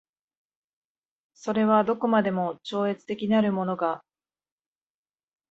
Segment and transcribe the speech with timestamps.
[1.35, 4.03] それはどこまでも超越的なるものが